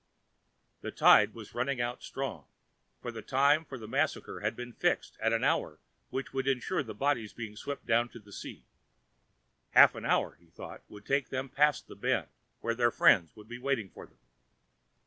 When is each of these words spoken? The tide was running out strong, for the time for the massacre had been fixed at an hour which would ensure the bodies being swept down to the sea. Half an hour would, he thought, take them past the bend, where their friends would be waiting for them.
The 0.81 0.89
tide 0.89 1.35
was 1.35 1.53
running 1.53 1.79
out 1.79 2.01
strong, 2.01 2.47
for 3.03 3.11
the 3.11 3.21
time 3.21 3.63
for 3.63 3.77
the 3.77 3.87
massacre 3.87 4.39
had 4.39 4.55
been 4.55 4.73
fixed 4.73 5.15
at 5.19 5.31
an 5.31 5.43
hour 5.43 5.77
which 6.09 6.33
would 6.33 6.47
ensure 6.47 6.81
the 6.81 6.95
bodies 6.95 7.33
being 7.33 7.55
swept 7.55 7.85
down 7.85 8.09
to 8.09 8.19
the 8.19 8.33
sea. 8.33 8.65
Half 9.75 9.93
an 9.93 10.05
hour 10.05 10.29
would, 10.29 10.39
he 10.39 10.47
thought, 10.47 10.81
take 11.05 11.29
them 11.29 11.49
past 11.49 11.85
the 11.85 11.95
bend, 11.95 12.29
where 12.61 12.73
their 12.73 12.89
friends 12.89 13.35
would 13.35 13.47
be 13.47 13.59
waiting 13.59 13.91
for 13.91 14.07
them. 14.07 14.17